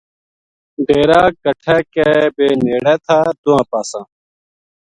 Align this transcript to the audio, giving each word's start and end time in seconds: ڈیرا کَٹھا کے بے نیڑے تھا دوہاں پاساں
ڈیرا 0.85 1.21
کَٹھا 1.43 1.77
کے 1.93 2.07
بے 2.35 2.47
نیڑے 2.63 2.95
تھا 3.05 3.17
دوہاں 3.41 3.65
پاساں 3.69 4.05